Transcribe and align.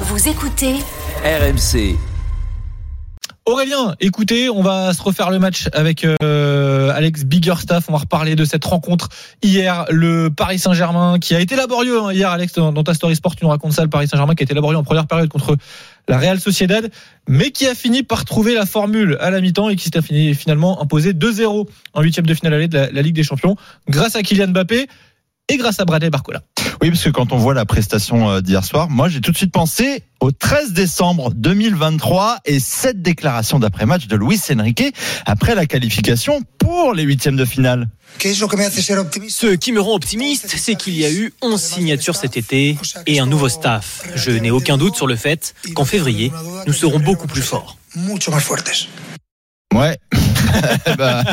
Vous 0.00 0.28
écoutez 0.28 0.74
RMC. 1.24 1.96
Aurélien, 3.46 3.94
écoutez, 4.00 4.50
on 4.50 4.60
va 4.60 4.92
se 4.92 5.00
refaire 5.00 5.30
le 5.30 5.38
match 5.38 5.68
avec 5.72 6.04
euh, 6.04 6.90
Alex 6.92 7.24
Biggerstaff. 7.24 7.84
On 7.88 7.92
va 7.92 7.98
reparler 7.98 8.34
de 8.34 8.44
cette 8.44 8.64
rencontre 8.64 9.08
hier, 9.42 9.86
le 9.88 10.28
Paris 10.30 10.58
Saint-Germain 10.58 11.18
qui 11.20 11.34
a 11.34 11.40
été 11.40 11.54
laborieux 11.54 12.00
hein, 12.02 12.12
hier. 12.12 12.30
Alex, 12.30 12.54
dans, 12.54 12.72
dans 12.72 12.82
ta 12.82 12.92
story 12.92 13.14
sport, 13.14 13.36
tu 13.36 13.44
nous 13.44 13.50
racontes 13.50 13.72
ça. 13.72 13.82
Le 13.84 13.88
Paris 13.88 14.08
Saint-Germain 14.08 14.34
qui 14.34 14.42
a 14.42 14.44
été 14.44 14.54
laborieux 14.54 14.76
en 14.76 14.82
première 14.84 15.06
période 15.06 15.28
contre 15.28 15.56
la 16.08 16.18
Real 16.18 16.40
Sociedad, 16.40 16.90
mais 17.28 17.50
qui 17.52 17.66
a 17.66 17.74
fini 17.74 18.02
par 18.02 18.24
trouver 18.24 18.54
la 18.54 18.66
formule 18.66 19.16
à 19.20 19.30
la 19.30 19.40
mi-temps 19.40 19.68
et 19.68 19.76
qui 19.76 19.88
s'est 19.88 20.02
fini- 20.02 20.34
finalement 20.34 20.82
imposé 20.82 21.12
2-0 21.12 21.68
en 21.94 22.02
huitième 22.02 22.26
de 22.26 22.34
finale 22.34 22.54
allée 22.54 22.68
de 22.68 22.76
la, 22.76 22.90
la 22.90 23.02
Ligue 23.02 23.14
des 23.16 23.22
Champions, 23.24 23.56
grâce 23.88 24.16
à 24.16 24.22
Kylian 24.22 24.48
Mbappé 24.48 24.88
et 25.48 25.56
grâce 25.56 25.78
à 25.78 25.84
Bradley 25.84 26.10
Barcola. 26.10 26.42
Oui, 26.82 26.90
parce 26.90 27.02
que 27.02 27.10
quand 27.10 27.32
on 27.32 27.38
voit 27.38 27.54
la 27.54 27.64
prestation 27.64 28.30
euh, 28.30 28.40
d'hier 28.40 28.64
soir, 28.64 28.90
moi 28.90 29.08
j'ai 29.08 29.20
tout 29.20 29.32
de 29.32 29.36
suite 29.36 29.52
pensé 29.52 30.02
au 30.20 30.30
13 30.30 30.72
décembre 30.72 31.32
2023 31.34 32.38
et 32.44 32.60
cette 32.60 33.02
déclaration 33.02 33.58
d'après-match 33.58 34.06
de 34.06 34.16
Luis 34.16 34.40
Enrique 34.50 34.94
après 35.24 35.54
la 35.54 35.66
qualification 35.66 36.42
pour 36.58 36.92
les 36.92 37.02
huitièmes 37.02 37.36
de 37.36 37.44
finale. 37.44 37.88
Ce 39.28 39.54
qui 39.54 39.72
me 39.72 39.80
rend 39.80 39.94
optimiste, 39.94 40.54
c'est 40.56 40.74
qu'il 40.74 40.94
y 40.94 41.04
a 41.04 41.10
eu 41.10 41.32
11 41.42 41.60
signatures 41.60 42.16
cet 42.16 42.36
été 42.36 42.78
et 43.06 43.20
un 43.20 43.26
nouveau 43.26 43.48
staff. 43.48 44.02
Je 44.14 44.30
n'ai 44.30 44.50
aucun 44.50 44.78
doute 44.78 44.96
sur 44.96 45.06
le 45.06 45.16
fait 45.16 45.54
qu'en 45.74 45.84
février, 45.84 46.32
nous 46.66 46.72
serons 46.72 46.98
beaucoup 46.98 47.26
plus 47.26 47.42
forts. 47.42 47.76
Ouais. 49.74 49.98
Bah, 50.98 51.24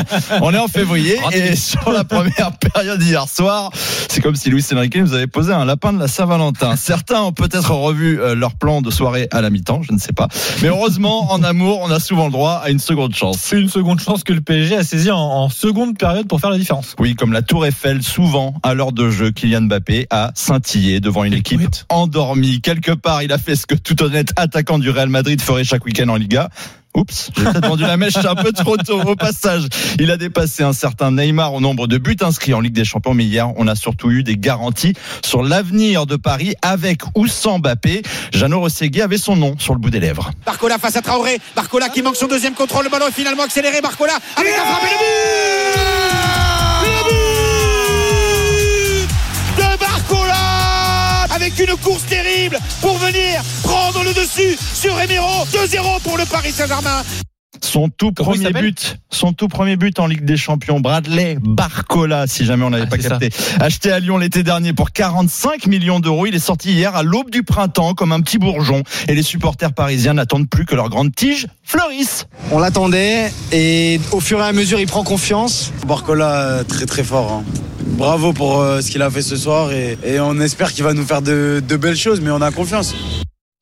on 0.42 0.52
est 0.52 0.58
en 0.58 0.68
février 0.68 1.18
et 1.32 1.56
sur 1.56 1.90
la 1.90 2.04
première 2.04 2.52
période 2.58 3.00
hier 3.02 3.26
soir, 3.28 3.70
c'est 4.08 4.20
comme 4.20 4.34
si 4.34 4.50
Luis 4.50 4.64
Enrique 4.74 4.96
nous 4.96 5.14
avait 5.14 5.26
posé 5.26 5.52
un 5.52 5.64
lapin 5.64 5.92
de 5.92 5.98
la 5.98 6.08
Saint-Valentin. 6.08 6.76
Certains 6.76 7.22
ont 7.22 7.32
peut-être 7.32 7.70
revu 7.70 8.20
euh, 8.20 8.34
leur 8.34 8.54
plan 8.56 8.82
de 8.82 8.90
soirée 8.90 9.28
à 9.30 9.40
la 9.40 9.50
mi-temps, 9.50 9.82
je 9.82 9.92
ne 9.92 9.98
sais 9.98 10.12
pas. 10.12 10.28
Mais 10.60 10.68
heureusement, 10.68 11.32
en 11.32 11.42
amour, 11.42 11.80
on 11.82 11.90
a 11.90 12.00
souvent 12.00 12.26
le 12.26 12.32
droit 12.32 12.60
à 12.64 12.70
une 12.70 12.78
seconde 12.78 13.14
chance. 13.14 13.38
C'est 13.40 13.60
une 13.60 13.68
seconde 13.68 14.00
chance 14.00 14.22
que 14.24 14.32
le 14.32 14.40
PSG 14.40 14.76
a 14.76 14.84
saisi 14.84 15.10
en, 15.10 15.18
en 15.18 15.48
seconde 15.48 15.96
période 15.96 16.26
pour 16.28 16.40
faire 16.40 16.50
la 16.50 16.58
différence. 16.58 16.94
Oui, 16.98 17.14
comme 17.14 17.32
la 17.32 17.42
Tour 17.42 17.64
Eiffel, 17.66 18.02
souvent 18.02 18.54
à 18.62 18.74
l'heure 18.74 18.92
de 18.92 19.08
jeu, 19.10 19.30
Kylian 19.30 19.62
Mbappé 19.62 20.06
a 20.10 20.32
scintillé 20.34 21.00
devant 21.00 21.24
une 21.24 21.34
équipe 21.34 21.60
poète. 21.60 21.86
endormie. 21.88 22.60
Quelque 22.60 22.92
part, 22.92 23.22
il 23.22 23.32
a 23.32 23.38
fait 23.38 23.56
ce 23.56 23.66
que 23.66 23.74
tout 23.74 24.02
honnête 24.02 24.32
attaquant 24.36 24.78
du 24.78 24.90
Real 24.90 25.08
Madrid 25.08 25.40
ferait 25.40 25.64
chaque 25.64 25.84
week-end 25.84 26.08
en 26.08 26.16
Liga. 26.16 26.48
Oups, 26.94 27.30
j'ai 27.36 27.42
peut-être 27.42 27.66
vendu 27.66 27.82
la 27.82 27.96
mèche 27.96 28.16
un 28.16 28.36
peu 28.36 28.52
trop 28.52 28.76
tôt. 28.76 29.00
Au 29.02 29.16
passage, 29.16 29.64
il 29.98 30.12
a 30.12 30.16
dépassé 30.16 30.62
un 30.62 30.72
certain 30.72 31.10
Neymar 31.10 31.52
au 31.52 31.60
nombre 31.60 31.88
de 31.88 31.98
buts 31.98 32.16
inscrits 32.20 32.54
en 32.54 32.60
Ligue 32.60 32.74
des 32.74 32.84
Champions. 32.84 33.14
Mais 33.14 33.24
hier, 33.24 33.50
on 33.56 33.66
a 33.66 33.74
surtout 33.74 34.12
eu 34.12 34.22
des 34.22 34.36
garanties 34.36 34.94
sur 35.24 35.42
l'avenir 35.42 36.06
de 36.06 36.14
Paris 36.14 36.54
avec 36.62 37.02
ou 37.16 37.26
sans 37.26 37.58
Mbappé. 37.58 38.02
Jeannot 38.32 38.60
Rossegui 38.60 39.02
avait 39.02 39.18
son 39.18 39.34
nom 39.34 39.56
sur 39.58 39.74
le 39.74 39.80
bout 39.80 39.90
des 39.90 39.98
lèvres. 39.98 40.30
Barcola 40.46 40.78
face 40.78 40.94
à 40.96 41.02
Traoré. 41.02 41.40
Barcola 41.56 41.88
qui 41.88 42.02
manque 42.02 42.16
son 42.16 42.28
deuxième 42.28 42.54
contrôle. 42.54 42.84
Le 42.84 42.90
ballon 42.90 43.08
est 43.08 43.12
finalement 43.12 43.42
accéléré. 43.42 43.80
Barcola 43.80 44.14
avec 44.36 44.52
la 44.56 44.62
frappe 44.64 44.84
et 44.84 44.92
le 44.92 44.98
but 44.98 45.04
Le 46.84 46.92
but 49.56 49.62
de 49.74 49.78
Barcola 49.80 50.34
avec 51.34 51.58
une 51.58 51.76
course 51.76 52.04
sur 54.84 54.94
Remiro. 54.96 55.44
2-0 55.46 56.02
pour 56.02 56.18
le 56.18 56.24
Paris 56.26 56.52
Saint-Germain. 56.52 57.02
Son 57.62 57.88
tout 57.88 58.12
Comment 58.12 58.32
premier 58.32 58.52
but, 58.52 58.98
son 59.10 59.32
tout 59.32 59.48
premier 59.48 59.76
but 59.76 59.98
en 59.98 60.06
Ligue 60.06 60.26
des 60.26 60.36
Champions, 60.36 60.80
Bradley 60.80 61.38
Barcola, 61.40 62.26
si 62.26 62.44
jamais 62.44 62.64
on 62.64 62.70
n'avait 62.70 62.82
Ah, 62.86 62.90
pas 62.90 62.98
capté. 62.98 63.30
Acheté 63.60 63.90
à 63.90 64.00
Lyon 64.00 64.18
l'été 64.18 64.42
dernier 64.42 64.74
pour 64.74 64.90
45 64.90 65.66
millions 65.68 66.00
d'euros, 66.00 66.26
il 66.26 66.34
est 66.34 66.38
sorti 66.40 66.72
hier 66.72 66.94
à 66.94 67.02
l'aube 67.02 67.30
du 67.30 67.42
printemps 67.42 67.94
comme 67.94 68.12
un 68.12 68.20
petit 68.20 68.36
bourgeon. 68.36 68.82
Et 69.08 69.14
les 69.14 69.22
supporters 69.22 69.72
parisiens 69.72 70.12
n'attendent 70.14 70.50
plus 70.50 70.66
que 70.66 70.74
leur 70.74 70.90
grande 70.90 71.14
tige 71.14 71.46
fleurisse. 71.62 72.26
On 72.50 72.58
l'attendait 72.58 73.32
et 73.52 73.98
au 74.12 74.20
fur 74.20 74.40
et 74.40 74.44
à 74.44 74.52
mesure 74.52 74.78
il 74.78 74.86
prend 74.86 75.02
confiance. 75.04 75.72
Barcola 75.86 76.62
très 76.68 76.84
très 76.84 77.04
fort. 77.04 77.32
hein. 77.32 77.44
Bravo 77.86 78.34
pour 78.34 78.60
euh, 78.60 78.82
ce 78.82 78.90
qu'il 78.90 79.00
a 79.00 79.10
fait 79.10 79.22
ce 79.22 79.36
soir 79.36 79.72
et, 79.72 79.96
et 80.04 80.20
on 80.20 80.38
espère 80.40 80.72
qu'il 80.72 80.84
va 80.84 80.92
nous 80.92 81.04
faire 81.06 81.22
de, 81.22 81.62
de 81.66 81.76
belles 81.76 81.96
choses 81.96 82.20
mais 82.20 82.30
on 82.30 82.42
a 82.42 82.50
confiance. 82.50 82.94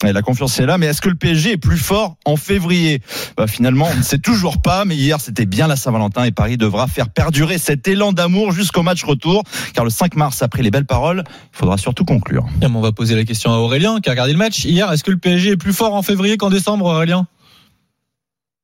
Et 0.04 0.12
la 0.12 0.22
confiance 0.22 0.58
est 0.58 0.66
là, 0.66 0.78
mais 0.78 0.86
est-ce 0.86 1.00
que 1.00 1.08
le 1.08 1.14
PSG 1.14 1.52
est 1.52 1.56
plus 1.56 1.76
fort 1.76 2.16
en 2.24 2.36
février? 2.36 3.00
Bah, 3.36 3.46
Finalement, 3.46 3.86
on 3.92 3.96
ne 3.96 4.02
sait 4.02 4.18
toujours 4.18 4.60
pas, 4.60 4.84
mais 4.84 4.96
hier 4.96 5.20
c'était 5.20 5.46
bien 5.46 5.68
la 5.68 5.76
Saint-Valentin 5.76 6.24
et 6.24 6.32
Paris 6.32 6.56
devra 6.56 6.86
faire 6.86 7.08
perdurer 7.08 7.58
cet 7.58 7.86
élan 7.86 8.12
d'amour 8.12 8.52
jusqu'au 8.52 8.82
match 8.82 9.04
retour, 9.04 9.44
car 9.74 9.84
le 9.84 9.91
5 9.91 10.16
mars, 10.16 10.42
après 10.42 10.62
les 10.62 10.70
belles 10.70 10.86
paroles, 10.86 11.22
il 11.26 11.56
faudra 11.56 11.76
surtout 11.76 12.04
conclure. 12.04 12.46
Et 12.62 12.66
on 12.66 12.80
va 12.80 12.92
poser 12.92 13.14
la 13.14 13.24
question 13.24 13.52
à 13.52 13.58
Aurélien 13.58 14.00
qui 14.00 14.08
a 14.08 14.12
regardé 14.12 14.32
le 14.32 14.38
match 14.38 14.64
hier. 14.64 14.91
Est-ce 14.91 15.04
que 15.04 15.10
le 15.10 15.18
PSG 15.18 15.50
est 15.50 15.56
plus 15.56 15.72
fort 15.72 15.94
en 15.94 16.02
février 16.02 16.36
qu'en 16.36 16.50
décembre, 16.50 16.86
Aurélien? 16.86 17.26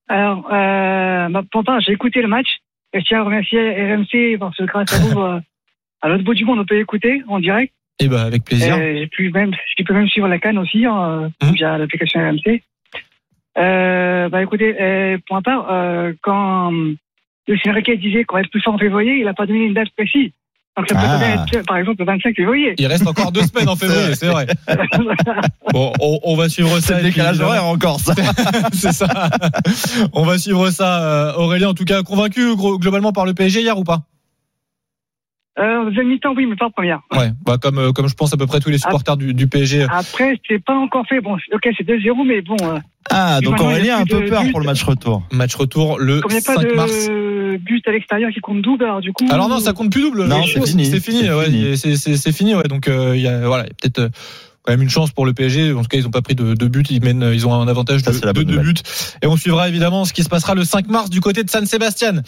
Alors, 0.08 0.46
euh, 0.52 1.28
bah, 1.28 1.42
pourtant, 1.52 1.78
j'ai 1.80 1.92
écouté 1.92 2.22
le 2.22 2.28
match. 2.28 2.48
Et 2.94 3.00
je 3.00 3.04
tiens 3.04 3.20
à 3.20 3.24
remercier 3.24 3.60
RMC 3.60 4.38
parce 4.38 4.56
que 4.56 4.64
grâce 4.64 4.92
à 4.94 4.98
vous, 4.98 5.20
euh, 5.20 5.40
à 6.00 6.08
l'autre 6.08 6.24
bout 6.24 6.34
du 6.34 6.44
monde, 6.44 6.58
on 6.58 6.64
peut 6.64 6.78
écouter 6.78 7.22
en 7.28 7.38
direct. 7.38 7.72
Eh 8.00 8.08
ben 8.08 8.18
avec 8.24 8.44
plaisir. 8.44 8.76
Et 8.78 8.98
j'ai 8.98 9.06
pu 9.08 9.30
même, 9.32 9.52
je 9.76 9.84
peux 9.84 9.94
même 9.94 10.08
suivre 10.08 10.28
la 10.28 10.38
canne 10.38 10.58
aussi 10.58 10.84
hein, 10.86 11.30
Mhm. 11.42 11.52
via 11.54 11.78
l'application 11.78 12.20
RMC. 12.20 12.62
Euh, 13.58 14.28
bah 14.28 14.42
écoutez, 14.42 14.76
euh, 14.80 15.18
pour 15.26 15.36
ma 15.36 15.42
part, 15.42 15.66
euh, 15.70 16.12
quand 16.22 16.72
euh, 16.72 16.94
le 17.48 17.58
Sénégal 17.58 17.98
disait 17.98 18.24
qu'on 18.24 18.36
va 18.36 18.42
être 18.42 18.50
plus 18.50 18.60
fort 18.62 18.74
en 18.74 18.78
février, 18.78 19.18
il 19.18 19.24
n'a 19.24 19.34
pas 19.34 19.46
donné 19.46 19.64
une 19.64 19.74
date 19.74 19.88
précise. 19.96 20.30
Donc 20.76 20.86
ça 20.88 20.94
peut 20.94 21.00
Ah. 21.04 21.44
être, 21.52 21.66
par 21.66 21.76
exemple, 21.78 21.96
le 21.98 22.04
25 22.04 22.36
février. 22.36 22.74
Il 22.78 22.86
reste 22.86 23.04
encore 23.04 23.32
deux 23.32 23.42
semaines 23.42 23.68
en 23.68 23.74
février, 23.82 24.14
c'est 24.14 24.28
vrai. 24.28 24.46
Bon, 25.72 25.92
on, 26.00 26.20
on 26.22 26.36
va 26.36 26.48
suivre 26.48 26.70
C'est 26.78 26.92
ça. 26.92 26.94
puis, 27.00 27.04
décalage 27.08 27.40
horaire 27.40 27.64
encore, 27.64 27.98
ça. 27.98 28.14
c'est 28.72 28.92
ça. 28.92 29.28
On 30.12 30.22
va 30.22 30.38
suivre 30.38 30.70
ça. 30.70 31.02
euh, 31.02 31.32
Aurélien, 31.34 31.70
en 31.70 31.74
tout 31.74 31.84
cas, 31.84 32.02
convaincu 32.04 32.54
globalement 32.78 33.10
par 33.12 33.26
le 33.26 33.34
PSG 33.34 33.62
hier 33.62 33.76
ou 33.76 33.82
pas? 33.82 34.02
Euh, 35.58 35.84
deuxième 35.86 36.08
mi-temps, 36.08 36.34
oui, 36.36 36.46
mais 36.46 36.56
pas 36.56 36.66
en 36.66 36.70
première. 36.70 37.00
Ouais, 37.12 37.30
bah 37.44 37.56
comme 37.60 37.78
euh, 37.78 37.92
comme 37.92 38.08
je 38.08 38.14
pense 38.14 38.32
à 38.32 38.36
peu 38.36 38.46
près 38.46 38.60
tous 38.60 38.70
les 38.70 38.78
supporters 38.78 39.16
du, 39.16 39.34
du 39.34 39.48
PSG. 39.48 39.86
Après, 39.90 40.40
c'est 40.48 40.62
pas 40.62 40.74
encore 40.76 41.06
fait. 41.08 41.20
Bon, 41.20 41.34
ok, 41.34 41.68
c'est 41.76 41.84
2-0, 41.86 42.26
mais 42.26 42.42
bon, 42.42 42.56
euh, 42.62 42.78
Ah, 43.10 43.40
donc 43.42 43.60
Aurélien 43.60 43.96
a 43.96 44.00
un 44.00 44.04
peu 44.04 44.22
de 44.22 44.28
peur 44.28 44.42
pour 44.50 44.60
le 44.60 44.66
match 44.66 44.82
retour. 44.84 45.22
Match 45.32 45.54
retour 45.54 45.98
le 45.98 46.20
comme 46.20 46.30
il 46.30 46.34
n'y 46.34 46.40
a 46.40 46.42
pas 46.54 46.54
5 46.62 46.74
mars. 46.74 47.08
de 47.08 47.56
but 47.58 47.86
à 47.88 47.92
l'extérieur 47.92 48.30
qui 48.32 48.40
compte 48.40 48.62
double, 48.62 48.84
alors 48.84 49.00
du 49.00 49.12
coup. 49.12 49.26
Alors 49.30 49.48
non, 49.48 49.58
ça 49.58 49.72
compte 49.72 49.90
plus 49.90 50.02
double. 50.02 50.24
Non, 50.26 50.42
c'est 50.46 50.64
fini. 50.66 50.86
C'est 50.86 51.00
fini. 51.00 51.22
C'est 51.22 51.32
ouais, 51.34 51.76
fini. 51.76 51.96
C'est 51.96 52.32
fini. 52.32 52.54
Ouais. 52.54 52.64
Donc 52.64 52.86
euh, 52.88 53.16
y 53.16 53.26
a 53.26 53.46
voilà, 53.46 53.64
il 53.64 53.68
y 53.68 53.70
a 53.70 53.74
peut-être 53.80 53.98
euh, 53.98 54.08
quand 54.62 54.72
même 54.72 54.82
une 54.82 54.90
chance 54.90 55.10
pour 55.12 55.24
le 55.24 55.32
PSG. 55.32 55.72
En 55.72 55.82
tout 55.82 55.88
cas, 55.88 55.96
ils 55.98 56.04
n'ont 56.04 56.10
pas 56.10 56.20
pris 56.22 56.34
de, 56.34 56.54
de 56.54 56.66
but. 56.66 56.90
Ils 56.90 57.02
mènent, 57.02 57.30
ils 57.32 57.46
ont 57.46 57.54
un 57.54 57.66
avantage 57.68 58.02
Ça, 58.02 58.10
de, 58.10 58.16
c'est 58.16 58.26
la 58.26 58.32
de 58.34 58.42
nouvelle. 58.42 58.64
buts. 58.66 58.74
Et 59.22 59.26
on 59.26 59.36
suivra 59.36 59.68
évidemment 59.68 60.04
ce 60.04 60.12
qui 60.12 60.22
se 60.22 60.28
passera 60.28 60.54
le 60.54 60.62
5 60.64 60.88
mars 60.88 61.08
du 61.10 61.20
côté 61.20 61.42
de 61.42 61.48
San 61.50 61.64
Sebastian. 61.66 62.20